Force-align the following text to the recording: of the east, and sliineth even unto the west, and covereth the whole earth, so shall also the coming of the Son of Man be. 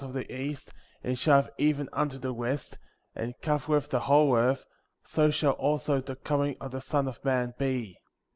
of 0.03 0.13
the 0.13 0.35
east, 0.35 0.73
and 1.03 1.15
sliineth 1.15 1.47
even 1.59 1.87
unto 1.93 2.17
the 2.17 2.33
west, 2.33 2.79
and 3.13 3.35
covereth 3.43 3.87
the 3.89 3.99
whole 3.99 4.35
earth, 4.35 4.65
so 5.03 5.29
shall 5.29 5.51
also 5.53 6.01
the 6.01 6.15
coming 6.15 6.57
of 6.59 6.71
the 6.71 6.81
Son 6.81 7.07
of 7.07 7.23
Man 7.23 7.53
be. 7.59 7.99